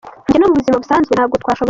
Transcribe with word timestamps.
Njye 0.27 0.37
no 0.39 0.47
mu 0.49 0.57
buzima 0.59 0.81
busanzwe 0.81 1.11
ntabwo 1.13 1.35
twashobokana. 1.41 1.59